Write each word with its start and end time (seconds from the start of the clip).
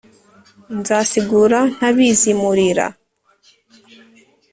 nzasigura 0.77 1.59
ntabizimurira 1.75 2.85